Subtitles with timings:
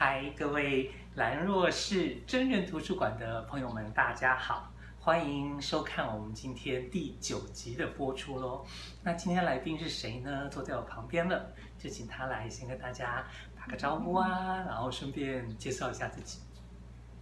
[0.00, 8.64] 嗨，各位兰若市真人图书馆的朋友们，大家好，欢迎收看我们今天第九集的播出喽。
[9.02, 10.48] 那今天来宾是谁呢？
[10.50, 11.50] 坐在我旁边了，
[11.80, 13.26] 就请他来先跟大家
[13.56, 16.38] 打个招呼啊，然后顺便介绍一下自己。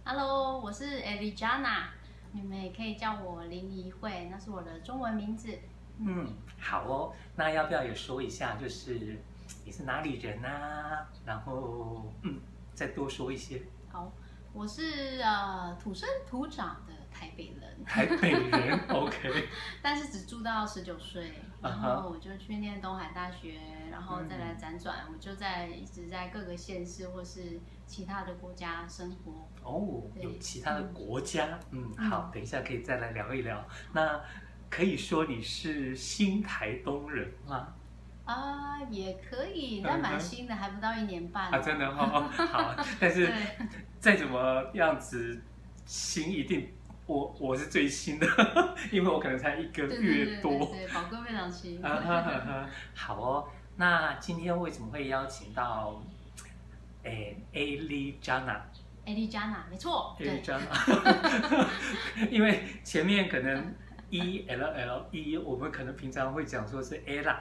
[0.05, 1.85] Hello，我是 Elijana，
[2.31, 5.49] 你们也可以叫我林怡慧，那是我的中文名字。
[5.97, 9.19] 嗯，好哦，那要不要也说一下，就是
[9.65, 11.09] 你是哪里人啊？
[11.25, 12.39] 然后，嗯。
[12.77, 13.59] 再多说一些。
[13.91, 14.13] 好，
[14.53, 17.83] 我是呃土生土长的台北人。
[17.83, 19.47] 台北人， OK。
[19.81, 23.59] 但是只住到十九岁，然后我就去念东海大学，
[23.89, 29.49] 然后再来辗转，嗯、我就在一直在各个县市或是其他的国家生活。
[29.63, 33.67] 哦，有其他的国家，嗯，嗯，好，等一下可以再来聊一聊。
[33.91, 34.21] 那
[34.69, 37.73] 可以说你是新台东人吗？
[38.27, 41.49] 啊，也可以，但蛮新的，还不到一年半。
[41.49, 43.31] 啊，真的 哦，好，但是
[43.99, 45.41] 再怎么样子
[45.85, 46.69] 新，一定
[47.05, 48.27] 我我是最新的，
[48.91, 50.65] 因为我可能才一个月多。
[50.67, 51.81] 对，宝哥非常新。
[51.83, 53.47] 啊哈哈，好哦，
[53.77, 56.03] 那今天为什么会邀请到
[57.03, 60.59] 诶 Elijana？Elijana，没错，Elijana，
[62.29, 63.73] 因为前面可能
[64.09, 67.37] E L L E，我们可能平常会讲说是 Ella。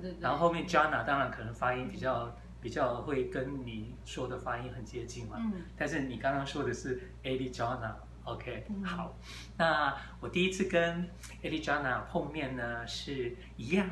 [0.00, 9.14] 对对，然后后面 Jana 当然可能发音比较比较会跟你说的发音很接近嘛，嗯，但是你刚刚说的是 Elijana，OK，嗯，好，
[9.58, 11.08] 那我第一次跟
[11.42, 13.86] Ali Jana 碰面呢，是一样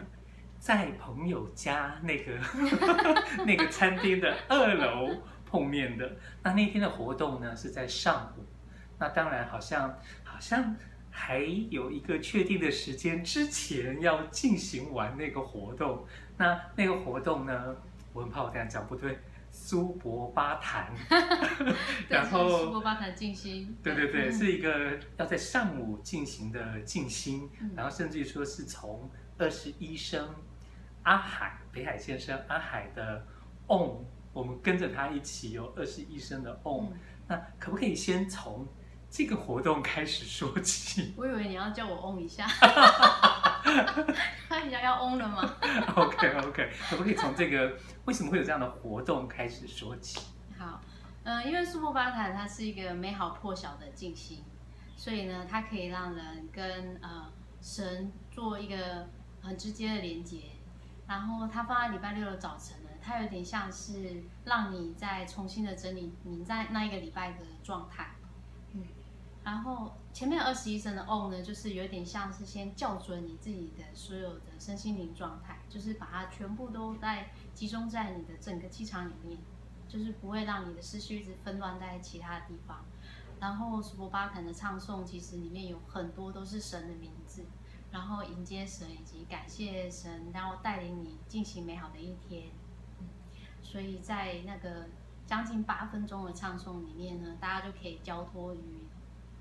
[0.59, 2.39] 在朋友家那个
[3.45, 6.11] 那个餐厅的二楼碰面的，
[6.43, 8.45] 那那天的活动呢是在上午，
[8.99, 10.75] 那当然好像好像。
[11.11, 11.39] 还
[11.71, 17.77] 有一个确定的时间之前要进行完那个活动，那那个活动呢，
[18.13, 19.19] 我很怕我这样讲不对，
[19.51, 20.93] 苏博巴坛，
[22.09, 30.33] 然后苏博巴坛静心，对对对，是一个要在上午进行的静心，嗯、然后甚至于说是从二十一声
[31.03, 33.27] 阿海北海先生阿海的
[33.67, 36.93] Om，我们跟着他一起有二十一声的嗯、
[37.27, 38.67] 那可不可以先从？
[39.11, 42.47] 这个活动开始说起，我以为你要叫我嗡一下，
[44.49, 45.57] 看一下要嗡了吗
[45.97, 50.21] ？OK OK，可不可以从这个为什么会有这样的活动开始说起？
[50.57, 50.81] 好，
[51.25, 54.45] 嗯、呃，因为苏博巴坦它是一个美好破晓的静心，
[54.97, 59.09] 所以呢，它可以让人跟呃神做一个
[59.43, 60.43] 很直接的连接，
[61.09, 68.15] 然后它放在礼拜六的早晨呢，它有点像是让你再重新的整理你在那一个礼拜的状态。
[69.43, 79.39] 然后前面二十一声的 Om 呢，就是有点像是先校准你自己的所有的身心灵状态，就是把它全部都在集中在你的整个气场里面，
[79.89, 82.85] 就是不会让你的思绪一直纷乱在其他的地方。
[83.41, 87.43] 然后苏博巴肯的唱诵其实里面有很多都是神的名字，
[87.91, 92.51] 然后迎接神以及感谢神，然后带领你进行美好的一天。
[93.63, 94.87] 所以在那个
[95.27, 98.80] 将近八分钟的唱诵里面呢，大家就可以交托于。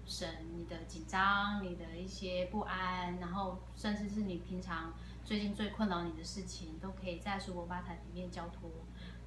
[0.09, 0.27] 神，
[0.57, 4.91] 你的紧张，你的一些不安，然后甚至是你平常
[5.23, 8.69] 最近最困扰你的事情，都可以在书博巴坛里面交托。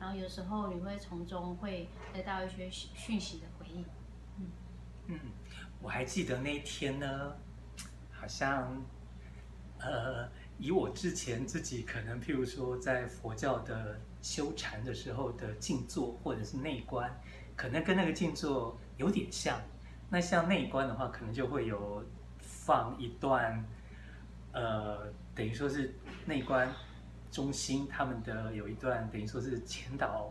[0.00, 3.84] 然后有时候你会从中会得到一些讯息的回应。
[4.38, 4.46] 嗯
[5.06, 5.18] 嗯，
[5.80, 7.36] 我还记得那一天呢，
[8.10, 8.84] 好像
[9.78, 10.28] 呃，
[10.58, 17.08] 以我之前自己可能譬如说在佛教的修禅的时候的静坐或者是内观，
[17.54, 19.60] 可能跟那个静坐有点像。
[20.12, 22.04] 那像内观的话，可能就会有
[22.38, 23.64] 放一段，
[24.52, 25.94] 呃，等于说是
[26.26, 26.68] 内观
[27.30, 30.30] 中心他们的有一段，等于说是前导，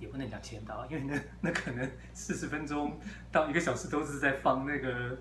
[0.00, 2.98] 也不能讲前导，因为那那可能四十分钟
[3.30, 5.18] 到一个小时都是在放那个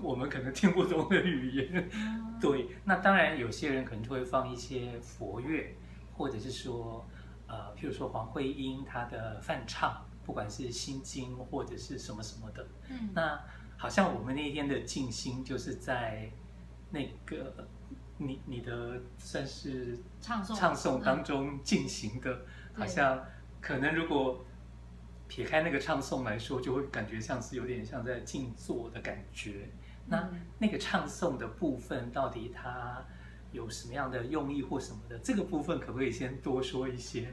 [0.00, 1.90] 我们可能听不懂的语言。
[2.40, 5.76] 对，那当然有些人可能就会放一些佛乐，
[6.14, 7.06] 或者是说，
[7.46, 10.02] 呃，譬如说黄慧英她的梵唱。
[10.28, 13.42] 不管是心经或者是什么什么的，嗯，那
[13.78, 16.30] 好像我们那天的静心就是在
[16.90, 17.66] 那个
[18.18, 22.42] 你你的算是唱诵唱诵当中进行的，
[22.74, 23.24] 好像
[23.58, 24.44] 可能如果
[25.28, 29.70] 撇开那个唱诵来说，就会感觉像是有点像在静坐的感觉。
[30.04, 30.28] 那
[30.58, 33.02] 那个唱诵的部分到底它
[33.50, 35.18] 有什么样的用意或什么的？
[35.20, 37.32] 这个部分可不可以先多说一些？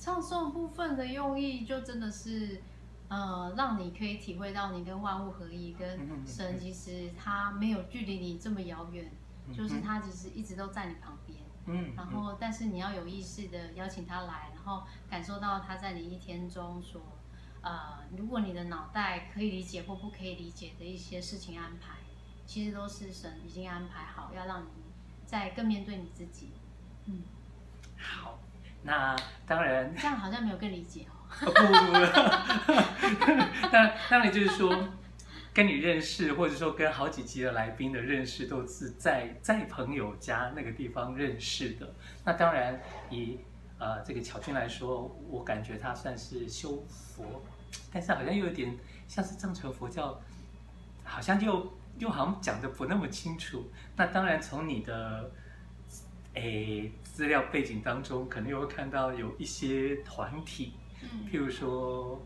[0.00, 2.62] 唱诵部分的用意就真的是，
[3.08, 9.12] 呃，让你可以体会到你跟万物合一，跟神其实他没有距离你这么遥远，
[9.54, 11.38] 就是他其实一直都在你旁边。
[11.66, 17.02] 嗯，然后但是你要有意识的邀请他来，然后感受到他在你一天中所
[17.60, 21.98] 呃，如果你的脑袋可以理解或不可以理解的一些事情安排，
[22.46, 24.68] 其实都是神已经安排好，要让你
[25.26, 26.52] 在更面对你自己。
[27.04, 27.22] 嗯，
[27.98, 28.39] 好，
[28.82, 29.14] 那
[29.46, 31.12] 当然，这样好像没有更理解哦。
[31.46, 31.66] 哦不不
[32.72, 33.32] 不，
[33.70, 34.76] 那 当然就是说，
[35.54, 41.92] 跟你认识，或者说跟好几集的来宾的认识，都是在在朋友家那个地方认识的。
[42.24, 42.80] 那当然
[43.10, 43.38] 以
[43.78, 47.42] 呃这个巧君来说，我感觉他算是修佛，
[47.92, 48.76] 但是好像又有点
[49.06, 50.20] 像是藏传佛教，
[51.04, 53.70] 好像又又好像讲的不那么清楚。
[53.94, 55.30] 那当然从你的
[56.34, 56.90] 诶
[57.20, 60.72] 资料背景当中，可能又会看到有一些团体。
[61.30, 62.18] 譬如说，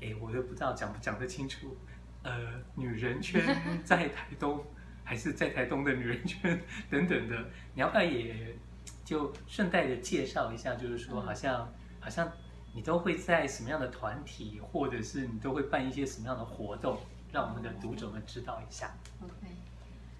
[0.00, 1.76] 哎，我都不知道讲不讲得清楚。
[2.22, 2.32] 呃，
[2.74, 3.44] 女人圈
[3.84, 4.64] 在台东，
[5.04, 6.58] 还是在台东的女人圈
[6.88, 7.36] 等等的，
[7.74, 8.56] 你要不要也
[9.04, 10.74] 就顺带的介绍一下？
[10.76, 11.70] 就是说，好像
[12.00, 12.32] 好像
[12.72, 16.98] 你都会在什么样的团体，或者是你都会办一些什么样的活动，
[17.30, 18.94] 让我们的读者们知道一下。
[19.20, 19.34] OK，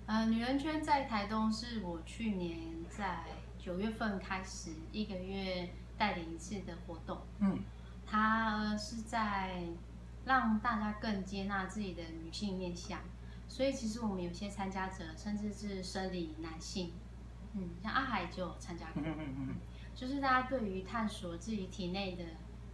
[0.04, 2.58] 呃，女人圈在台东是我去年
[2.90, 3.24] 在
[3.62, 7.18] 九月份开始一个月带领一次的活动。
[7.38, 7.60] 嗯。
[8.04, 9.64] 它是在
[10.26, 13.00] 让大家更接纳自己的女性面相，
[13.48, 16.92] 所以其实我们有些参加者甚至是生理男性，
[17.54, 19.54] 嗯，像阿海就有参加过，嗯嗯嗯，
[19.94, 22.24] 就是大家对于探索自己体内的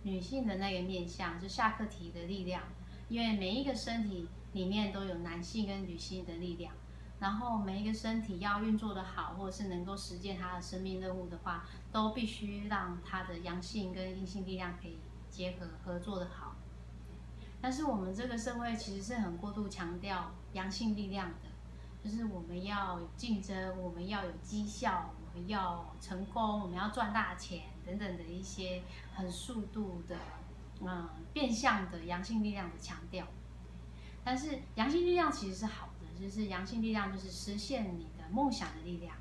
[0.02, 2.64] 女性的那个面相，就下课题的力量，
[3.08, 6.75] 因为每一个身体里面都有男性跟女性的力量，
[7.20, 14.98] 然后每一个身体要运作的好，或者是能够实践他的生命任务的话，都必须让他的阳性跟阴性力量可以。
[15.30, 16.56] 结合合作的好，
[17.60, 21.48] 但是我们这个社会其实是很过度强调阳性力量的，
[22.02, 28.82] 就是我们要竞争，我们要有绩效，我们要成功，我们要赚大钱等等的一些
[29.14, 30.16] 很速度的，
[30.80, 33.26] 嗯，变相的阳性力量的强调。
[34.24, 39.16] 但是阳性力量其实是好的，就是阳性力量就是实现你的梦想的力量。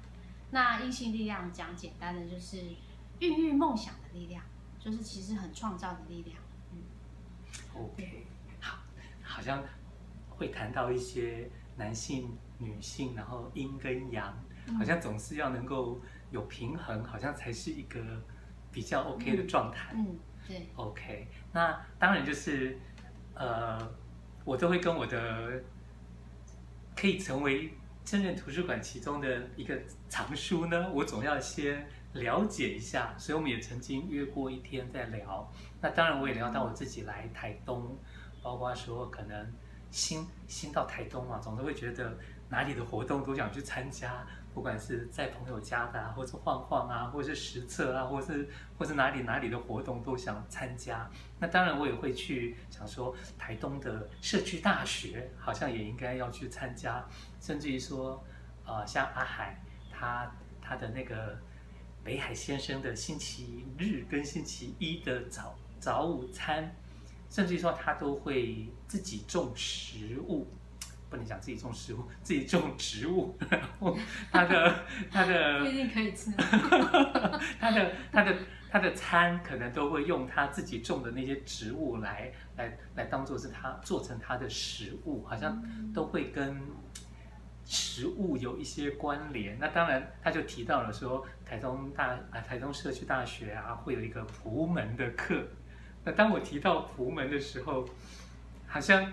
[0.52, 2.58] 那阴性力量讲简单的就是
[3.20, 4.44] 孕育梦想的力量。
[4.80, 6.38] 就是其实很创造的力量，
[6.72, 6.80] 嗯
[7.74, 8.26] ，OK，
[8.62, 8.78] 好，
[9.22, 9.62] 好像
[10.30, 14.34] 会谈到一些男性、女性，然后阴跟阳，
[14.78, 16.00] 好像总是要能够
[16.32, 18.00] 有平衡，好像才是一个
[18.72, 22.80] 比较 OK 的状态，嗯，嗯，对，OK，那当然就是，
[23.34, 23.78] 呃，
[24.46, 25.62] 我都会跟我的
[27.00, 27.74] 可以成为
[28.04, 29.78] 真人图书馆其中的一个
[30.10, 31.88] 藏书呢，我总要先。
[32.14, 35.48] 了解一下，所以我们也曾经约过一天在聊。
[35.80, 37.96] 那当然，我也聊到我自己来台东，
[38.42, 39.54] 包括说可能
[39.92, 42.18] 新新到台东嘛，总是会觉得
[42.50, 44.26] 哪里的活动都想去参加，
[44.58, 51.08] 不管是在朋友家的，或是晃晃啊，或者是实测啊，或是或是哪里哪里的活动都想参加。
[51.38, 57.08] 那当然，我也会去想说，台东的社区大学好像也应该要去参加，
[57.40, 58.24] 甚至于说，
[58.66, 59.62] 呃，像阿海
[59.92, 61.38] 他他的那个。
[62.04, 66.74] 北海先生的星期日跟星期一的早早午餐，
[67.30, 70.48] 甚至于说他都会自己种食物，
[71.10, 73.38] 不能讲自己种食物，自己种植物。
[73.50, 73.98] 然后
[74.32, 74.76] 他的
[75.12, 76.32] 他的 不一定可以吃。
[77.60, 78.36] 他的他的
[78.70, 86.62] 他的餐可能都会用他自己种的那些植物来来来当做是他做成他的食物，好像都会跟。
[87.70, 95.46] 食物有一些关联，那当然他就提到了说，台中大啊，台中社区大学啊，会有一个朴门的课。
[96.06, 97.86] 那当我提到朴门的时候，
[98.66, 99.12] 好像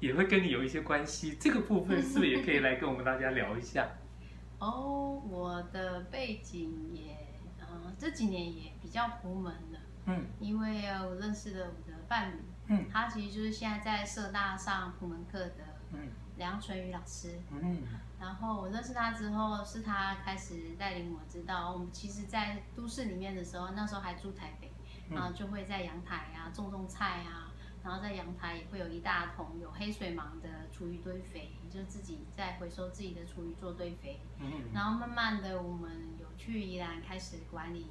[0.00, 1.36] 也会跟你有一些关系。
[1.40, 3.88] 这个部分是不是也可以来跟我们大家聊一下？
[4.58, 7.16] 哦，我的背景也，
[7.60, 9.78] 呃，这几年也比较普门的。
[10.06, 16.08] 嗯，因为我认识了我的伴侣，嗯，他其实就是现在在社大上普门课的，嗯。
[16.36, 17.78] 梁纯宇老师，嗯，
[18.20, 24.70] 然后我认识他之后，是他开始带领我知道，我们其实，在都市里面的时候，那时候还住台北，
[25.08, 27.45] 然后就会在阳台啊种种菜啊，
[27.86, 35.88] 然后在阳台也会有一大桶有黑水芒的厨余堆肥，就自己在回收自己的厨余做堆肥，嗯，然后慢慢的我们
[36.20, 37.86] 有去宜兰开始管理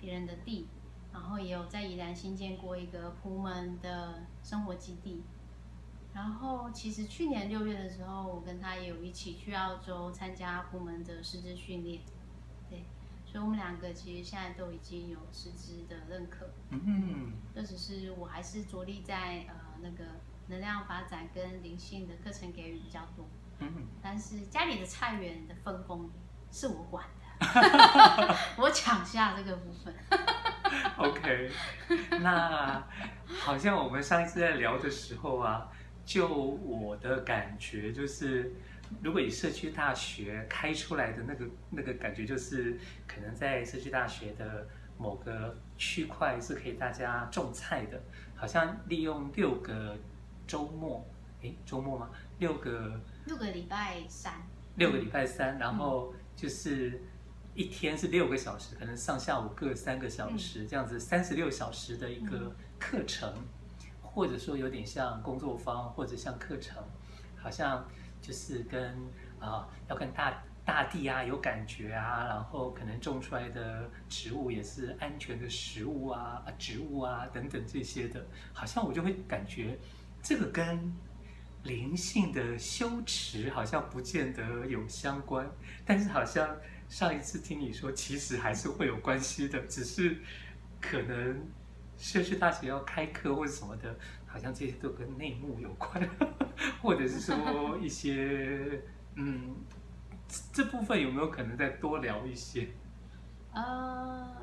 [0.00, 0.66] 别人的地，
[1.12, 5.22] 然后也有在宜兰新建过一个朴门的生活基地。
[6.12, 12.15] 然后，其实去年六月的时候，我跟他也有一起去澳洲参加朴门的师资训练，对，
[13.36, 16.48] 所以我们两个其实现在都已经有师资的认可。
[16.70, 20.04] 嗯嗯，这只是我还是着力在呃那个
[20.46, 23.28] 能量发展跟灵性的课程给予比较多。
[23.58, 26.10] 嗯嗯，但是家里的菜园的分工
[26.50, 27.04] 是我管
[27.38, 29.94] 的， 我抢下这个部分。
[30.96, 31.50] OK，
[32.22, 32.82] 那。
[33.40, 35.68] 好像我们上一次在聊的时候啊，
[36.06, 38.54] 就我的感觉就是，
[39.02, 44.66] 如果以社区大学开出来的那个那个感觉，就是可能在社区大学的
[44.98, 48.00] 某个区块是可以大家种菜的，
[48.34, 49.96] 好像利用六个
[50.46, 51.04] 周末，
[51.42, 52.10] 诶，周末吗？
[52.38, 54.34] 六个六个礼拜三，
[54.76, 57.02] 六个礼拜三，然后就是
[57.54, 63.34] 一天是六个小时，可能上下午各三个小时，这样子三十六小时的一个课程，
[64.02, 66.82] 或者说有点像工作坊，或者像课程，
[67.36, 67.86] 好像
[68.26, 68.96] 就是跟
[69.38, 79.78] 啊要跟大大地啊有感觉啊，然后可能种出来的植物也是安全的食物啊，植物啊等等这些的，好像我就会感觉
[80.22, 80.92] 这个跟。
[81.62, 85.50] 灵性的修持好像不见得有相关，
[85.84, 86.56] 但是好像
[86.88, 90.16] 上一次听你说，其实还是会有关系的，只是
[90.80, 91.44] 可能
[91.98, 93.98] 社区大学要开课或者什么的，
[94.36, 96.06] 好像这些都跟内幕有关，
[96.82, 98.82] 或者是说 一些
[99.14, 99.56] 嗯，
[100.52, 102.68] 这部分有没有可能再多聊一些？
[103.54, 104.36] 呃，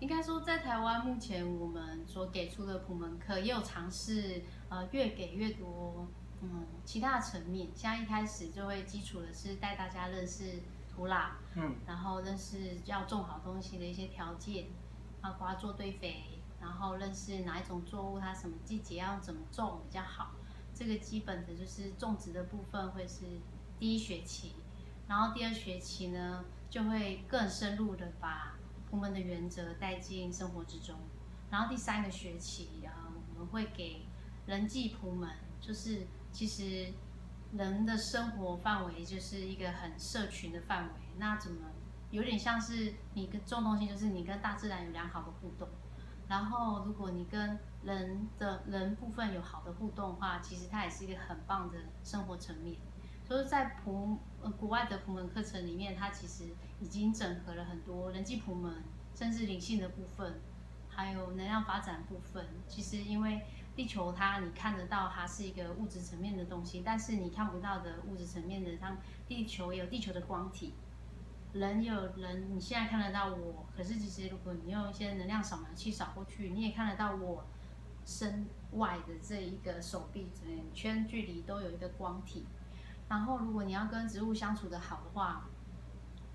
[0.00, 6.06] 应该说在台湾目前我们所给出的普门课也有尝试，呃，越给越多。
[6.42, 10.60] 嗯，其他的层面，像一开始就会基础的是带大家认识
[10.94, 14.66] 土壤，嗯，然后认识要种好东西的一些条件，
[15.22, 20.32] 包括做堆肥，然后认识哪一种作物它什么季节要怎么种比较好，
[20.74, 23.24] 这个基本的就是种植的部分会是
[23.78, 24.54] 第一学期，
[25.06, 28.56] 然后第二学期呢就会更深入的把
[28.90, 30.96] 普门的原则带进生活之中，
[31.50, 34.06] 然后第三个学期啊，我们会给
[34.46, 36.06] 人际普门，就是。
[36.30, 36.92] 其实，
[37.52, 40.90] 人的生活范围就是一个很社群的范围。
[41.16, 41.70] 那怎么
[42.10, 45.66] 有点像是你跟种东西，就是你跟大自然有良好的互动。
[46.28, 52.76] 然后，如果你跟人的人部分有好的互动的话，其实它也是一个很棒的生活层面。
[53.26, 56.44] 所以在普呃国外的普门课程里面，它其实
[56.80, 60.40] 已经整合了很多人际普门，甚至灵性的部分，
[60.88, 62.46] 还有能量发展部分。
[62.66, 63.42] 其实因为
[63.74, 70.74] 地球它你看得到，它是一个物质层面的东西，但是你看不到的物质层面的，像地球也有地球的光体，
[71.52, 77.44] 人有人，你现在看得到我，可是其实如果你用一些能量扫描器扫过去，你也看得到我
[78.04, 82.46] 身外的这一个手臂这一圈距离都有一个光体。
[83.08, 85.48] 然后如果你要跟植物相处得好的话，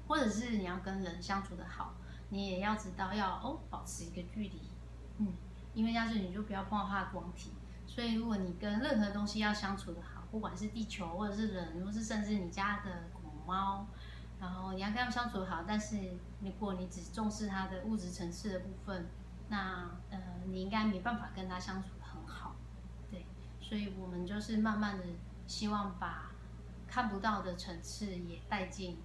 [0.08, 1.94] 或者是你要跟人相处得好，
[2.30, 4.62] 你也要知道要哦保持一个距离，
[5.20, 5.34] 嗯。
[5.74, 7.52] 因为要是你就不要碰到它的光体，
[7.88, 13.88] 所以如果你跟任何东西要相处得好，不管是地球或者是人，或是甚至你家的狗猫，
[14.44, 15.96] 然后你要跟他们相处好，但是
[16.42, 19.08] 如果你只重视他的物质层次的部分，
[19.48, 22.56] 那呃你应该没办法跟他相处很好，
[23.10, 23.26] 对，
[23.62, 25.06] 所以我们就是慢慢的
[25.48, 26.32] 希望把
[26.88, 28.98] 看不到的层次也带进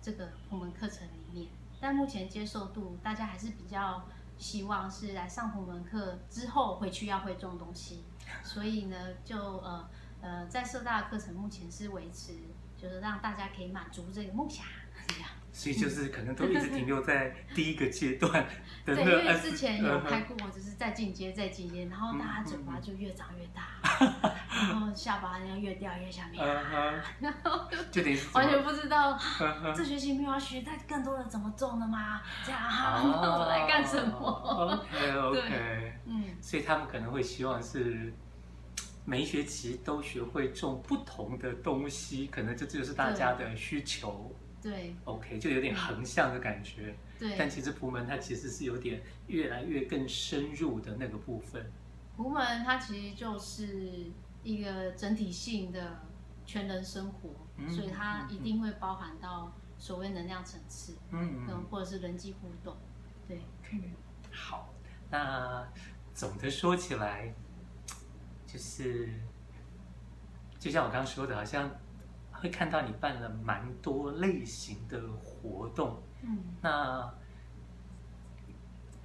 [0.00, 1.48] 这个普门课程里面，
[1.80, 4.04] 但目前接受度大家还是比较。
[4.40, 8.04] 希望是来上普门课之后回去要会种东西，
[8.42, 9.86] 所以呢，就呃
[10.22, 12.32] 呃在社大的课程目前是维持，
[12.80, 14.64] 就是让大家可以满足这个梦想
[15.08, 15.28] 这样。
[15.52, 18.46] 所以就是可能都一直停留在第一个阶段。
[18.86, 23.64] 对，因为之前有拍过，就是再进阶再进阶，然后大家嘴巴就越长越大，
[24.48, 26.42] 然后下巴要越掉越下面，
[27.20, 28.00] 然后就
[28.32, 29.18] 完全不知道
[29.74, 32.22] 这学期没有要学再更多的怎么种的吗？
[32.44, 38.12] 这样哈，我来干什么？OK OK，嗯，所以他们可能会希望是
[39.04, 44.34] 每一学期都学会种不同的东西，可能这就是大家的需求。
[44.62, 46.94] 对，OK，就有点横向的感觉。
[47.18, 51.72] 对，但其实普门它其实是有点越来越更深入的那个部分。
[52.16, 54.10] 普门它其实就是
[54.42, 56.02] 一个整体性的
[56.44, 62.76] 全人生活，嗯、所以它一定会包含到所谓能量层次，嗯嗯，或者是人际互动。
[63.26, 63.40] 对，
[63.72, 63.80] 嗯，
[64.30, 64.68] 好，
[65.10, 65.66] 那
[66.12, 67.34] 总的说起来，
[68.50, 69.08] 就是
[70.58, 71.70] 就像我刚刚说的，好像。
[72.32, 77.14] 会看到你办了蛮多类型的活动，嗯，那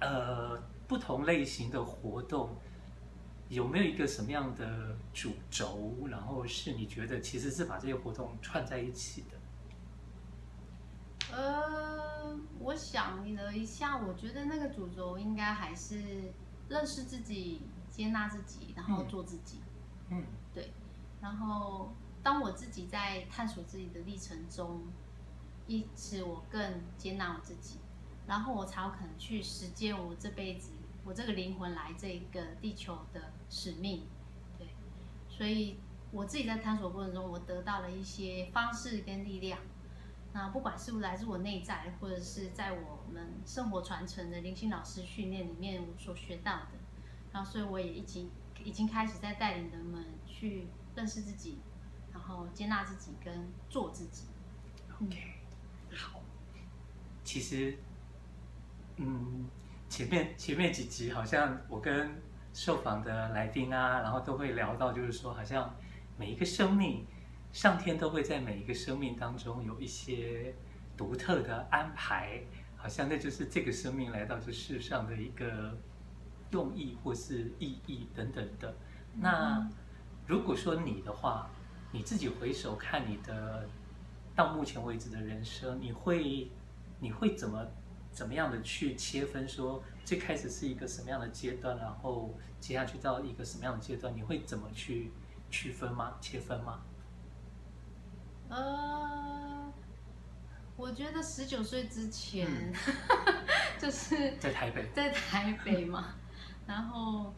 [0.00, 0.56] 呃
[0.88, 2.56] 不同类型的活动
[3.50, 6.06] 有没有一个什么样的主轴？
[6.08, 9.36] 然后是你觉得其实是把这些活动串在一起的？
[11.36, 16.32] 呃，我想了一下，我觉得那个主轴应该还是
[16.70, 17.60] 认识自己、
[17.96, 19.60] 接纳自己，然后做自己。
[20.10, 20.22] 嗯，
[20.52, 20.72] 对，
[21.20, 21.90] 然后。
[22.22, 24.82] 当我自己在探索自己的历程中，
[25.68, 27.78] 因此我更接纳我自己，
[28.26, 30.72] 然后我才有可能去实践我这辈子
[31.04, 34.08] 我这个灵魂来这个地球的使命，
[34.58, 34.66] 对，
[35.28, 35.78] 所以
[36.10, 39.60] 我自己在探索过程中，我得到了一些方式跟力量。
[40.32, 46.70] 那不管是不是来自我内在，或者是在我们生活传承的灵性老师训练里面我所学到的，
[47.44, 48.30] 所以我也已经
[48.64, 51.58] 已经开始在带领人们去认识自己，
[52.12, 54.24] 然后接纳自己跟做自己。
[55.00, 55.16] OK，
[55.94, 56.20] 好，
[57.24, 57.78] 其实，
[58.96, 59.46] 嗯。
[59.88, 62.20] 前面前面几集好像我跟
[62.52, 65.72] 受访的来宾啊，然后都会聊到，就是说好像
[66.18, 67.06] 每一个生命，
[67.52, 70.52] 上天都会在每一个生命当中有一些
[70.96, 72.42] 独特的安排，
[72.76, 75.78] 好像那就是这个生命来到这世上的一个
[76.50, 78.74] 用意或是意义等等的。
[79.14, 79.68] 那
[80.26, 81.50] 如果说你的话，
[81.92, 83.68] 你自己回首看你的
[84.34, 86.50] 到目前为止的人生，你会
[87.00, 87.66] 你会怎么？
[88.12, 89.46] 怎么样的去切分？
[89.46, 95.12] 说最开始是一个什么样的阶段，然后接下去到一个什么样的阶段，你会怎么去
[95.50, 96.16] 区分吗？
[96.18, 96.80] 切分吗？
[98.48, 99.70] 呃，
[100.76, 102.72] 我觉得十九岁之前，嗯、
[103.78, 106.14] 就是在台北，在台北嘛。
[106.66, 107.32] 然后，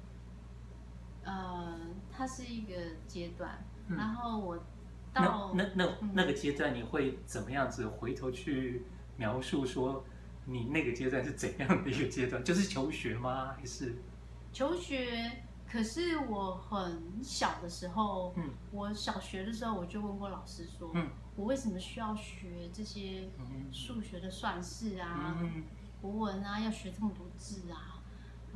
[1.23, 1.79] 呃，
[2.11, 2.75] 它是一个
[3.07, 3.59] 阶段。
[3.89, 4.59] 嗯、然后我
[5.13, 8.85] 到那那那、个阶段，你会怎么样子回头去
[9.17, 10.05] 描述说？
[10.51, 12.43] 你那个阶段是怎样的一个阶段？
[12.43, 13.55] 就是求学吗？
[13.55, 13.95] 还是
[14.51, 15.43] 求学？
[15.71, 23.29] 可是我很小的时候，嗯，我小学的时候我就问过老师说，嗯，我为什么需要学这些
[23.71, 25.65] 数学的算式啊，嗯，
[26.01, 27.98] 国文啊，要学这么多字啊？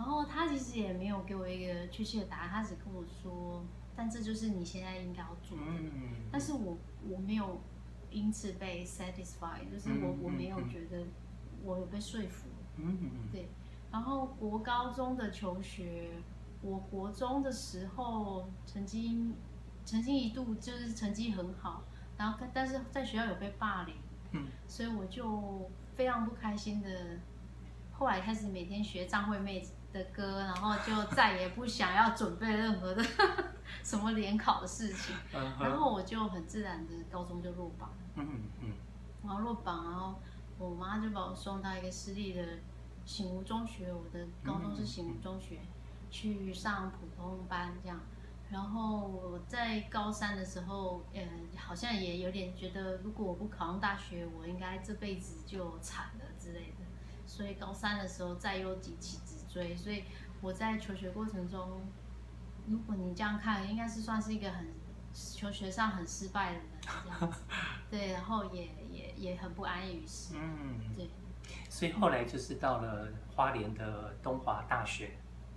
[0.02, 5.64] 然后他其实也没有给我一个确切的答案，他只跟我说，但这就是你现在应该要做的。
[5.68, 5.92] 嗯，
[6.32, 6.76] 但是我
[7.08, 7.60] 我没有
[8.10, 11.06] 因此被 satisfied，就是我我没有觉得。
[11.64, 13.48] 我有被说服，嗯嗯嗯，对，
[13.92, 16.10] 然后国高中的求学，
[16.60, 19.32] 我国中的时候曾经
[19.84, 21.84] 曾经一度就是成绩很好，
[22.18, 23.94] 然后但是在学校有被霸凌，
[24.32, 27.20] 嗯，所以我就非常不开心的，
[27.92, 33.04] 后来开始每天学张惠妹的歌，然后就再也不想要准备任何的
[33.84, 38.72] 什么联考的事情，然后我就很自然的高中就落榜，嗯嗯嗯，
[39.24, 40.14] 然后落榜，然后。
[40.58, 42.40] 我妈就把我送到一个私立的
[43.04, 45.58] 醒吾中学，我的高中是醒吾中学，
[46.08, 47.98] 去上普通班这样。
[48.48, 51.20] 然后我在高三的时候，呃，
[51.56, 56.84] 好像也有点觉得，如果我不考上大学，我应该这辈子就惨了之类的。
[57.26, 59.76] 所以高三的时候再有几起直追。
[59.76, 60.04] 所以
[60.40, 61.82] 我在求学过程中，
[62.66, 64.66] 如果你这样看，应该是算是一个很
[65.12, 67.40] 求学上很失败的人这样子。
[67.90, 68.68] 对，然后也。
[68.92, 70.34] 也也很不安于世。
[70.36, 71.08] 嗯，对。
[71.70, 75.12] 所以后来就是到了花莲的东华大学。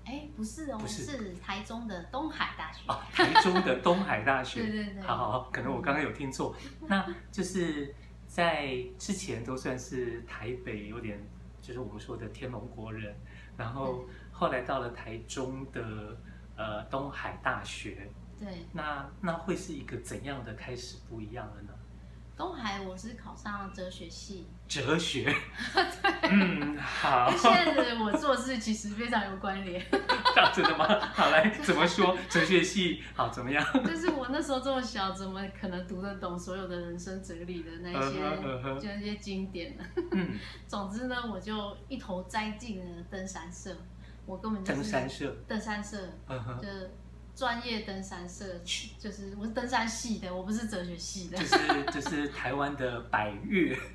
[0.05, 2.83] 哎，不是哦，不是，是台中的东海大学。
[2.87, 4.61] 哦，台中的东海大学。
[4.63, 5.01] 对对对。
[5.01, 6.55] 好好好，可能我刚刚有听错。
[6.87, 7.93] 那就是
[8.25, 11.19] 在之前都算是台北有点，
[11.65, 13.15] 就是我们说的天龙国人。
[13.57, 16.17] 然后后来到了台中的
[16.55, 18.09] 呃东海大学。
[18.39, 18.65] 对。
[18.73, 21.73] 那那会是一个怎样的开始不一样了呢？
[22.37, 24.45] 东海，我是考上哲学系。
[24.67, 25.23] 哲学，
[25.73, 27.31] 对，嗯，好。
[27.31, 29.81] 现在的我做事其实非常有关联。
[30.53, 30.85] 真的吗？
[31.13, 32.17] 好，来怎么说？
[32.29, 33.65] 哲学系好怎么样？
[33.85, 38.79] 就是我那时候这么小，怎么可能读得懂所有的人生哲理的那些，uh uh.
[38.79, 39.83] 就那些经典呢？
[40.11, 40.37] 嗯。
[40.67, 43.73] 总之呢，我就一头栽进了登山社。
[44.25, 45.35] 我根本就是登山社。
[45.47, 46.67] 登山社，嗯哼，就。
[47.35, 48.45] 专业登山社
[48.97, 51.37] 就是我是登山系的，我不是哲学系的。
[51.37, 53.77] 就是就是台湾的百越。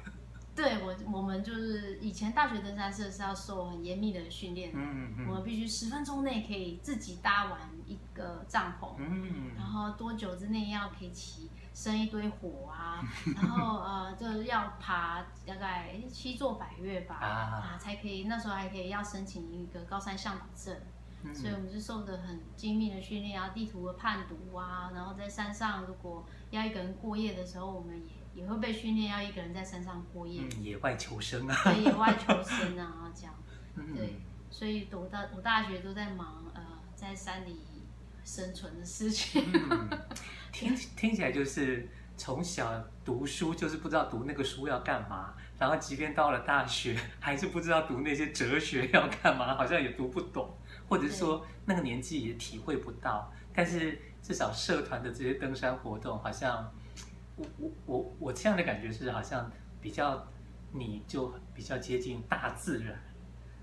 [0.55, 13.01] 对，我我们就是以前大学登山社是要受很严密的训练的，嗯我们必须十分钟内可以自己搭完一个帐篷，嗯嗯，然后多久之内要可以起生一堆火啊，
[13.41, 20.77] 然后呃就要爬大概七座百岳吧，啊，啊才可以，那时候还可以要申请一个高山向导证。
[21.35, 27.95] 所以，我们是受的很精密的训练啊，地图的判读啊，然后在山上，如果要一个人过夜的时候，我们
[28.35, 30.43] 也也会被训练要一个人在山上过夜。
[30.43, 31.55] 嗯，野外求生啊。
[31.65, 33.35] 对，野外求生啊， 这样。
[33.95, 34.17] 对，
[34.51, 36.63] 所以读大读大学都在忙呃，
[36.95, 37.57] 在山里
[38.25, 39.43] 生存的事情。
[39.53, 39.89] 嗯，
[40.53, 50.57] 听听起来就是从小读书就是不知道读那个书要干嘛，然后即便到了大学还是不知道读那些哲学要干嘛，好像也读不懂。
[50.91, 56.71] 或者是说那个年纪也体会不到，但是至少社团的这些登山活动，好像
[57.37, 59.49] 我我我我这样的感觉是好像
[59.81, 60.27] 比较
[60.73, 63.01] 你就比较接近大自然，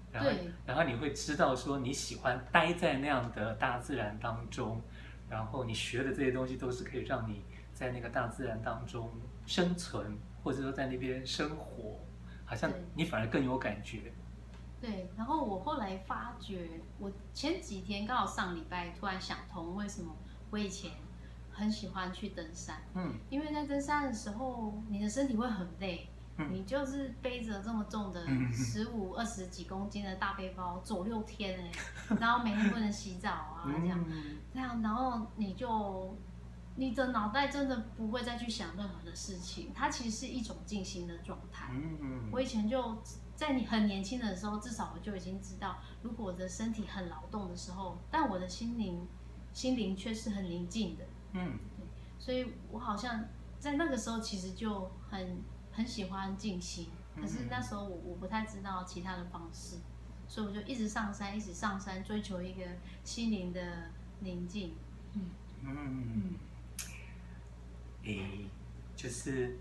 [0.09, 0.29] 然后
[0.65, 4.81] 然后你会知道说你喜欢待在那样的大自然当中，
[5.29, 9.11] 然后你学的这些东西都是可以让你在那个大自然当中
[9.45, 11.99] 生存，或者说在那边生活，
[12.45, 14.13] 好像你反而更有感觉。
[14.87, 20.15] 对，然后我后来发觉，我前几天刚好上礼拜突然想通，为什么
[20.49, 20.91] 我以前
[21.51, 22.77] 很喜欢去登山？
[22.93, 31.71] 嗯，因为在登山的时候，你的身体会很累，嗯、你就是背着这么重的十五、二十几公斤的大背包走六天哎，
[32.17, 34.05] 然后每天不能洗澡啊，这样
[34.53, 36.15] 这样，然后你就
[36.77, 41.73] 你的脑袋真的不会再去想任何的事情，它其实是一种静心的状态。
[41.73, 42.97] 嗯嗯，我以前就。
[43.37, 49.07] 在你很年轻的时候，至少我就已经知道，如果我的身体很劳动的时候，但我的心灵，
[49.53, 51.05] 心灵却是很宁静的。
[51.33, 51.85] 嗯，对，
[52.17, 53.25] 所以我好像
[53.59, 55.37] 在那个时候其实就很
[55.71, 59.75] 很喜欢静心，可是那时候我我不太知道其他的方式，
[60.27, 62.63] 所以我就一直上山，一直上山，追求一个
[63.03, 64.73] 心灵的宁静。
[65.13, 65.29] 嗯
[65.63, 66.33] 嗯嗯，
[68.03, 68.47] 诶，
[68.95, 69.59] 就是。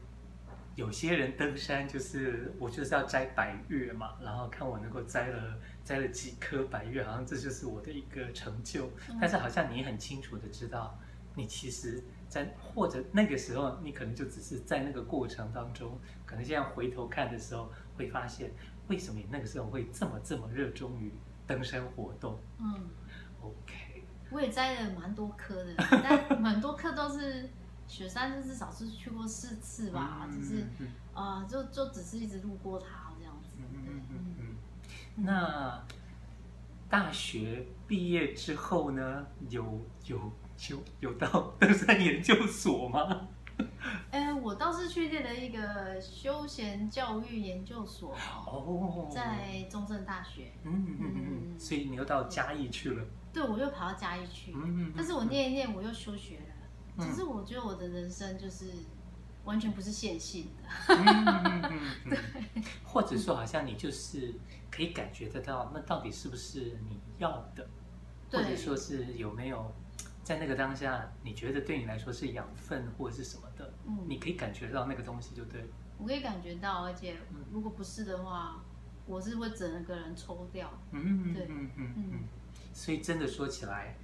[0.76, 8.90] 有些人登山就是我就是要摘白月嘛，然后看我能够摘了摘了几颗白月，好像这就是我的一个成就。
[9.18, 10.98] 但是好像你很清楚的知道，
[11.34, 18.52] 你其实在或者那个时候，你可能就只是在那个过程当中，可能现在回头看的时候，会发现
[18.88, 21.10] 为什么你那个时候会这么这么热衷于
[21.46, 22.38] 登山活动。
[22.58, 22.90] 嗯
[23.40, 27.48] ，OK，我也摘了蛮多颗的，但蛮多颗都是。
[27.88, 30.66] 雪山就至少是去过四次吧，嗯、只是
[31.14, 33.58] 啊、呃，就就只是一直路过它这样子。
[33.60, 35.24] 嗯嗯嗯嗯。
[35.24, 35.84] 那
[36.88, 39.26] 大学毕业之后呢？
[39.48, 40.32] 有有
[40.68, 43.28] 有有到登山研究所吗？
[44.10, 48.14] 哎， 我倒是去念了一个休闲教育研究所
[48.46, 50.52] 哦，在中正大学。
[50.64, 51.14] 嗯嗯嗯
[51.54, 51.58] 嗯。
[51.58, 53.04] 所以你又到嘉义去了？
[53.32, 54.52] 对，我又跑到嘉义去。
[54.54, 54.92] 嗯嗯嗯。
[54.96, 56.45] 但是我念一念，我又休学了。
[56.98, 58.66] 其实我觉得我的人生就是
[59.44, 64.34] 完全不是线性的，嗯嗯嗯嗯、 对，或者说好像你就是
[64.70, 67.68] 可以感觉得到，那到底是不是你要的，
[68.32, 69.72] 或者说是有没有
[70.24, 75.68] 在那个当下，你觉得对你来说是养分或者是什么的，嗯，你可以感觉到那个东西就对。
[75.98, 77.16] 我可以感觉到，而且
[77.52, 78.64] 如果不是的话，
[79.06, 82.24] 我是会整个人抽掉，嗯对，嗯嗯嗯，
[82.72, 83.96] 所以真的说起来，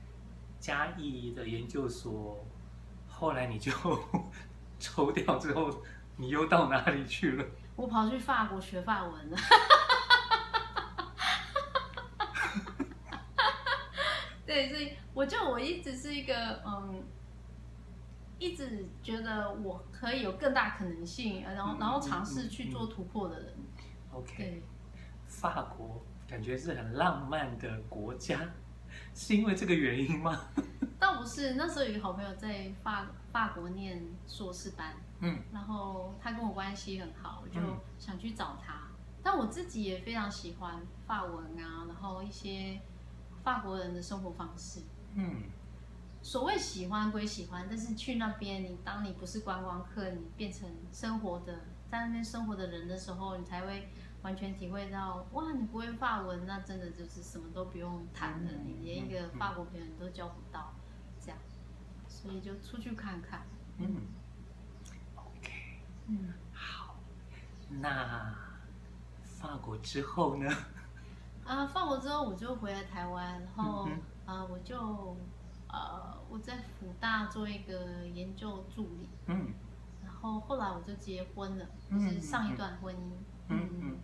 [0.60, 2.44] 嘉义的研究所。
[3.22, 3.70] 后来你就
[4.80, 5.70] 抽掉之后，
[6.16, 7.44] 你又到哪里去了？
[7.76, 9.36] 我跑去法国学法文了。
[14.44, 17.00] 对，所以我就我一直是一个嗯，
[18.40, 23.54] 一直觉得我可以有更大可能性，然后然后尝试去做突破的人。
[24.12, 24.64] OK，对
[25.28, 28.40] 法国感觉是很浪漫的国家，
[29.14, 30.48] 是因为这个原因吗？
[30.98, 37.60] 倒不是，那时候有一个好朋友在法法国念硕士班，嗯，然后他跟我关系很好，我就
[37.98, 38.74] 想去找他。
[38.74, 42.80] 嗯、但我自己也非常喜欢法文啊，然后一些
[43.42, 44.80] 法国人的生活方式，
[45.14, 45.42] 嗯，
[46.22, 53.88] 所谓喜欢归喜欢，但是去那边，你当你不是观光客，你变成生活的在那边生活的人的时候，你才会
[54.22, 60.72] 完全体会到，哇，你不会法文，那真的就是什么都不用谈了，你连一个法国朋友你都交不到。
[61.20, 61.38] 这样
[62.08, 63.42] 所以就出去看看。
[63.78, 64.02] 嗯
[65.14, 66.96] ，OK，嗯，好。
[67.68, 68.34] 那
[69.22, 70.48] 法国之后呢？
[71.44, 75.16] 啊，法国之后我就回来台湾，然后、嗯、啊，我就
[75.68, 79.08] 呃，我在福大做一个研究助理。
[79.26, 79.52] 嗯。
[80.04, 83.24] 然后后来我就结婚了，就是上一段婚姻，嗯，嗯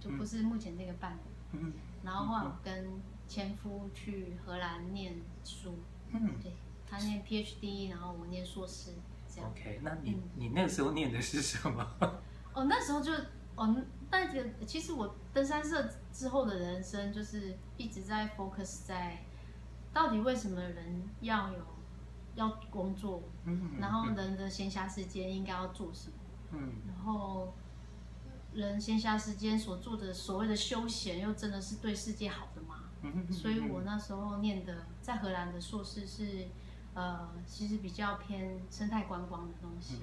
[0.00, 1.58] 就不是目前这个伴侣。
[1.58, 1.72] 嗯。
[2.02, 5.74] 然后后来我跟前夫去荷兰念书。
[6.10, 6.40] 嗯。
[6.42, 6.52] 对。
[6.90, 8.92] 他念 PhD，然后我念硕士，
[9.28, 9.50] 这样。
[9.50, 11.86] OK，那你、嗯、你那个时候念的是什么？
[12.54, 13.12] 哦，那时候就
[13.56, 13.76] 哦，
[14.10, 19.22] 那个其实我登山社之后的人生就是一直在 focus 在
[19.92, 21.58] 到底为什么人要有
[22.36, 26.16] 要工作，嗯，然后人的闲暇时间应该要做什么，
[26.52, 27.52] 嗯，然后
[28.54, 32.84] 人闲暇时间所做的所谓的休闲又真的是对世界好的吗？
[33.02, 36.48] 嗯，所以我那时候念的在荷兰的硕士是。
[36.94, 39.98] 呃，其实比较偏生态观光的东西，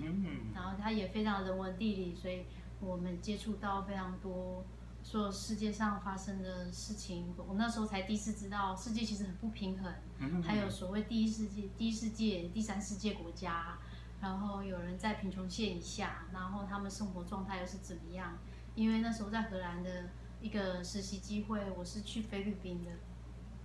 [0.54, 2.46] 然后它也非常人文地理，所以
[2.80, 4.64] 我们接触到非常多
[5.04, 7.34] 说世界上发生的事情。
[7.36, 13.78] 我那时候才第一次知道世界其实很不平衡，还有所谓第一世界、第一世界、第三世界国家，
[14.22, 18.38] 然后有人在贫穷线以下，然后他们生活状态又是怎么样？
[18.74, 20.10] 因为那时候在荷兰的
[20.42, 22.92] 一个实习机会，我是去菲律宾的，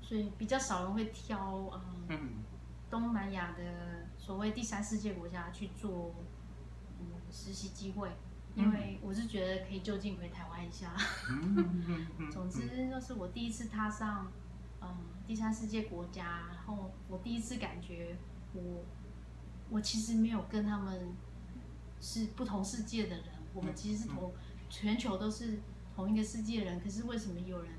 [0.00, 2.44] 所以比较少人会挑呃、嗯、
[2.88, 6.14] 东南亚的所谓第三世界国家去做
[7.00, 8.10] 嗯实习机会，
[8.54, 10.94] 因为我是觉得可以就近回台湾一下。
[12.30, 14.30] 总之就是我第一次踏上
[14.80, 18.16] 嗯第三世界国家，然后我第一次感觉
[18.52, 18.84] 我
[19.70, 21.14] 我其实没有跟他们
[22.00, 24.32] 是不同世界的人，我们其实是同
[24.68, 25.60] 全球都是。
[25.96, 27.72] 同一个世界的人，可是为什么有人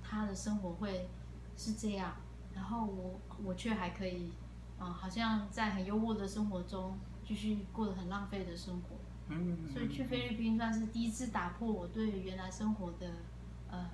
[0.00, 1.08] 他的生活会
[1.56, 2.14] 是这样？
[2.54, 4.30] 然后我我却还可以，
[4.78, 8.96] 啊、呃，好像在很优渥的生活中继续过得很浪费的生活。
[9.28, 13.10] 嗯，所以去菲律宾算是第一次打破我对原来生活的
[13.70, 13.90] 呃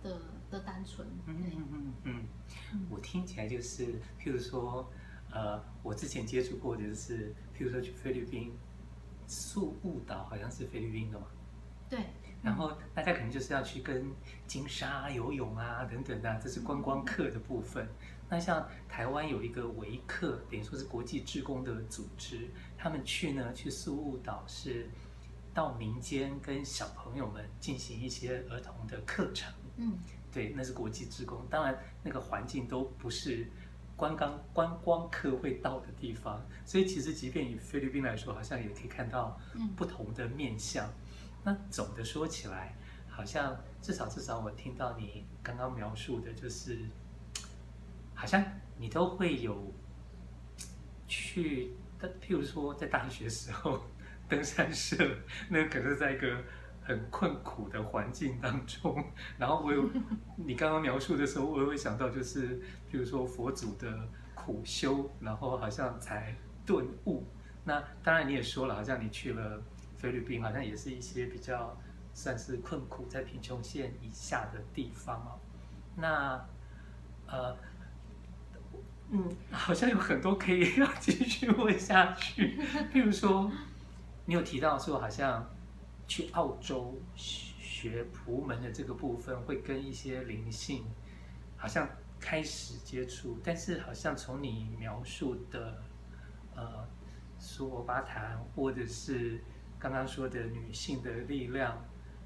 [0.00, 1.08] 的的单纯。
[1.26, 2.24] 嗯嗯嗯
[2.72, 4.92] 嗯，我听起来就是，譬如说，
[5.30, 8.52] 呃，我之前接触过的就是，譬如说去菲律宾，
[9.26, 11.26] 宿雾岛好像是菲律宾的嘛。
[11.88, 12.00] 对。
[12.40, 14.12] 然后大家可能就是要去跟
[14.46, 17.88] 金沙游泳啊等等的，这是观光客的部分。
[18.30, 24.88] 那像台湾有一个维客，等于说是国际志工的组织，他们去呢去宿雾岛是
[25.52, 29.52] 到民间跟小朋友们进行一些儿童的课程。
[29.76, 29.98] 嗯，
[30.30, 31.44] 对，那是国际志工。
[31.50, 33.50] 当然那个环境都不是
[33.98, 39.36] 观光观光客会到的地方，所以其实即便以菲律宾来说，好像也可以看到
[39.76, 40.88] 不同的面相。
[41.42, 42.76] 那总的说起来，
[43.08, 46.78] 好像至少至少我听到你刚刚描述的，就是
[48.14, 48.44] 好像
[48.76, 49.74] 你都会有
[51.08, 53.82] 去，譬如说在大学时候
[54.28, 54.96] 登山社，
[55.48, 56.40] 那可是在一个
[56.88, 59.04] 很困苦的环境当中。
[59.36, 59.88] 然后我有
[60.34, 62.58] 你刚刚描述的时候，我也会想到就是
[62.90, 66.34] 譬如说佛祖的苦修，然后好像才
[66.66, 67.24] 顿悟。
[67.62, 69.62] 那当然你也说了，好像你去了。
[69.98, 71.76] 菲律宾好像也是一些比较
[72.14, 75.40] 算是困苦，在贫穷线以下的地方哦。
[75.96, 76.40] 那
[77.26, 77.56] 呃，
[79.10, 82.60] 嗯，好像有很多可以 要继续问下去。
[82.92, 83.50] 譬如说，
[84.24, 85.44] 你有提到说，好像
[86.08, 90.84] 去澳洲学朴门的这个部分，会跟一些灵性
[91.56, 95.80] 好像开始接触，但是好像从你描述的
[96.56, 96.84] 呃，
[97.38, 99.40] 苏罗巴坦或者是。
[99.80, 101.80] 刚刚说的女性的力量，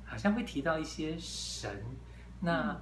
[0.07, 1.85] 好像会提到一些神，
[2.40, 2.75] 那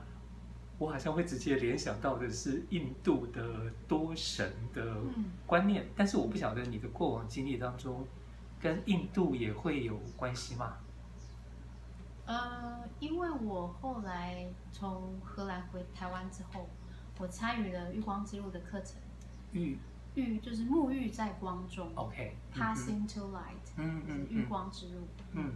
[0.78, 4.96] 我好像会直接联想到的是印度的多神的
[5.44, 8.06] 观念，但是我不晓得你的过往经历当中，
[8.60, 10.78] 跟印度也会有关系吗？
[12.30, 16.68] 呃，因为我后来从荷兰回台湾之后，
[17.18, 19.00] 我参与了《浴光之路》的课程。
[19.50, 19.76] 嗯。
[20.14, 25.54] 浴就是沐浴在光中，OK，pass into light，嗯嗯，浴光之路，嗯。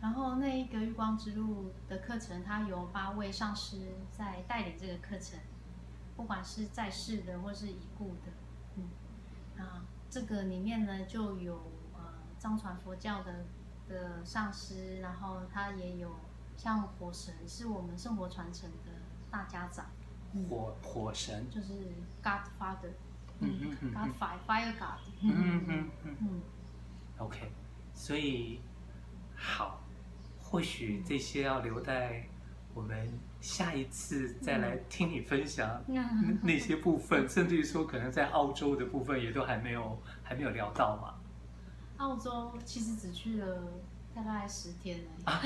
[0.00, 5.38] 然后那一个浴光之路的课程，它有八位上师在带领这个课程，
[6.16, 8.32] 不管是在世的或是已故的，
[8.76, 8.88] 嗯，
[9.64, 11.54] 啊，这个里面呢就有
[11.94, 12.00] 呃
[12.36, 13.46] 藏传佛教的
[13.90, 16.08] 的上师，然后他也有
[16.56, 18.92] 像火神，是我们圣火传承的
[19.30, 19.84] 大家长，
[20.48, 21.74] 火火神就是
[22.22, 22.92] Godfather。
[23.40, 25.00] 嗯嗯 God fire fire God。
[25.22, 26.40] 嗯嗯嗯嗯。
[27.18, 27.50] OK，
[27.94, 28.60] 所以
[29.34, 29.80] 好，
[30.38, 32.28] 或许这些要留待
[32.74, 35.82] 我们下一次再来听你分享
[36.42, 41.14] 那些部分，甚至于说可能在澳洲的部分也都还没有还没有聊到嘛。
[42.00, 43.62] 澳洲其实只去了
[44.14, 45.36] 大概十天而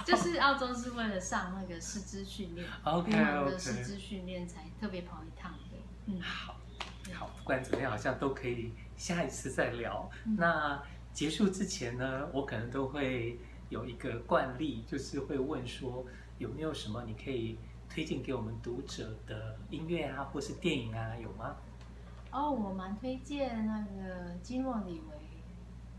[0.00, 5.76] 已， 就是澳洲是为了上那个师资训练， OK OK，的师资训练才特别跑一趟的。
[6.06, 6.56] 嗯，好，
[7.14, 10.10] 好，不管怎么样，好像都可以下一次再聊。
[10.24, 10.82] 嗯、那
[11.12, 16.04] 结束之前呢，我可能都会有一个惯例，就是会问说
[16.38, 17.58] 有没有什么你可以
[17.90, 21.54] 推荐给我们读者的音乐啊，或是电影啊，有吗？
[22.32, 25.16] 哦，我蛮推荐那个基诺里维，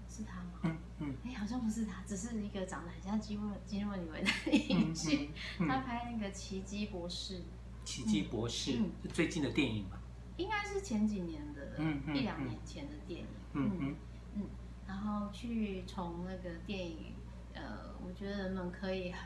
[0.10, 0.60] 是他吗？
[0.64, 7.40] 嗯嗯，哎、嗯，好像不是他，只是一个长得很像基诺基诺里维的影星，嗯嗯嗯、 他拍那个《奇迹博士》。
[7.86, 10.00] 奇迹博士、嗯、是最近的电影吧？
[10.38, 11.78] 应该是前几年的，
[12.14, 13.28] 一两年前的电影。
[13.54, 13.96] 嗯嗯
[14.36, 14.48] 嗯。
[14.88, 17.14] 然后去从那个电影，
[17.54, 19.22] 呃，我觉得人们可以很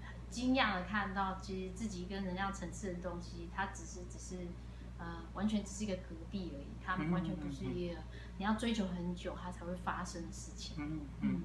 [0.00, 4.46] 很惊讶的看到，其实自己跟人家层次的东西，它只是只是
[5.00, 7.96] 呃，完全只是一个隔壁而已，它完全不是一个
[8.38, 10.76] 你要追求很久它才会发生的事情。
[10.78, 11.28] 嗯嗯。
[11.32, 11.42] 嗯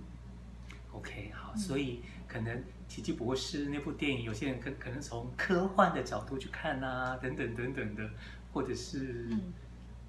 [0.92, 2.64] OK，好，所以可能。
[2.88, 8.08] 奇迹博士那部电影，有些人可可能从科幻的角度去看啊，等等等等的，
[8.54, 9.54] 或者是，嗯、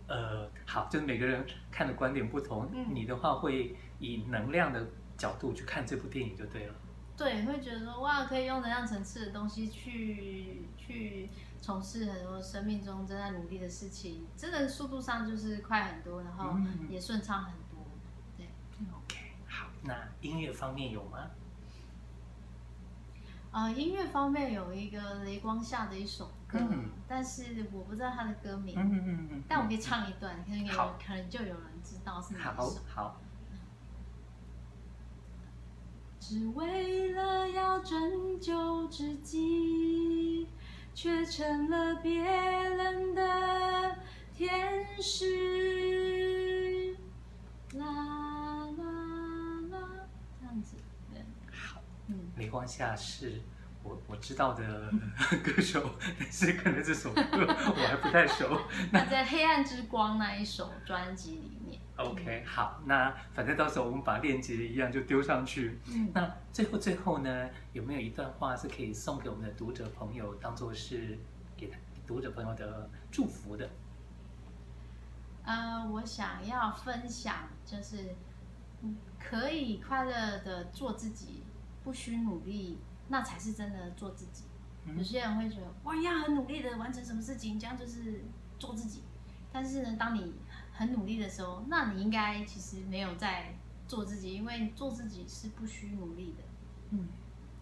[0.09, 2.69] 呃，好，就是每个人看的观点不同。
[2.75, 6.75] 嗯、你的话会以能量的角度去看这部电影就对了。
[7.17, 11.31] 对，会觉得说哇，可以用能量层次的东西去去
[11.67, 16.57] 从事很多生命中正在努力的事情，真的速度上就是快很多，然后
[16.89, 17.85] 也顺畅很多。
[17.85, 18.47] 嗯、对
[18.95, 19.17] ，OK，
[19.49, 21.29] 好，那音乐方面有吗？
[23.51, 30.73] 呃，音乐方面有一个雷光下的一首歌，嗯、但是我不知道它的歌名，嗯嗯嗯，但我可以唱一段，可能有
[31.05, 32.79] 可能就有人知道是哪一首。
[32.87, 33.03] 好。
[33.09, 33.21] 好
[36.19, 40.49] 只为了要拯救自己，
[40.97, 43.99] 却成了别人的
[44.35, 46.97] 天使。
[47.75, 48.85] 啦啦
[49.71, 49.79] 啦，
[50.41, 50.77] 这样子，
[51.13, 51.21] 对。
[51.53, 53.43] 好，嗯，雷光下是
[53.83, 54.91] 我我知道的
[55.45, 58.63] 歌手，但是可能这首歌我还不太熟。
[58.91, 61.33] 那在《黑暗之光》那一首专辑
[61.67, 61.79] 里。
[61.97, 65.81] OK，好，那反正到时候我们把链接一样就丢上去。
[65.87, 71.19] 嗯，那最后最后呢，有没有一段话是可以送给我们的读者朋友，当做是
[71.57, 71.73] 给
[72.07, 73.69] 读者朋友的祝福的？
[75.45, 78.15] 呃，我想要分享，就是
[79.19, 81.45] 可以快乐的做自己，
[81.83, 82.79] 不需努力，
[83.09, 84.45] 那才是真的做自己。
[84.85, 88.23] 嗯、有些人会觉得，哇，要很努力的完成什么事情，这样就是
[88.59, 89.03] 做自己。
[89.53, 90.35] 但是呢，当你
[90.77, 93.55] 很努力的时候，那你应该其实没有在
[93.89, 96.45] 做自己，因为做自己是不需努力的。
[96.91, 97.09] 嗯，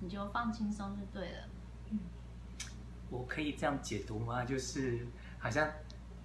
[0.00, 1.48] 你就放轻松就对了。
[1.90, 1.98] 嗯，
[3.10, 4.44] 我可以这样解读吗？
[4.44, 5.06] 就是
[5.38, 5.70] 好像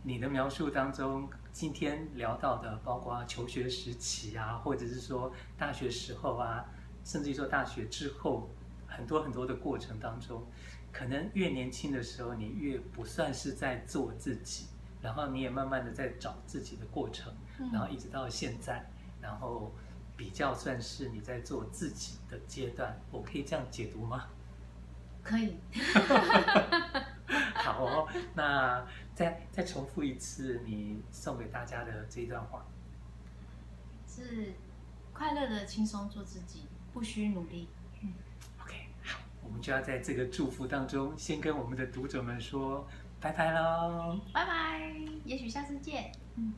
[0.02, 6.66] 你的描述当中，今天聊到的，包括求学时期啊，或者是说大学时候啊，
[7.06, 8.50] 甚至于说大学之后，
[8.88, 10.44] 很多很多的过程当中，
[10.92, 14.66] 可能越年轻的时候，你越不算是在做自己。
[15.02, 17.34] 然后你也慢慢的在找自己的过程，
[17.72, 18.86] 然后一直到现在，
[19.22, 19.74] 然后
[20.18, 24.28] 比较算是你在做自己的阶段，我可以这样解读吗？
[25.24, 25.58] 可以。
[27.56, 28.86] 好哦，那
[29.16, 32.66] 再再重复一次你送给大家的这一段话，
[34.08, 34.54] 是
[35.14, 37.70] 快乐的轻松做自己，不需努力。
[38.02, 38.14] 嗯
[38.62, 42.86] ，OK，好，我们就要在这个祝福当中，先跟我们的读者们说。
[43.22, 44.20] 拜拜喽！
[44.34, 44.80] 拜拜，
[45.26, 46.12] 也许下次见。
[46.36, 46.54] 嗯。